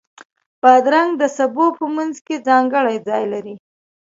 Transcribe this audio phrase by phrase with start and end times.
[0.61, 3.55] بادرنګ د سبو په منځ کې ځانګړی ځای لري.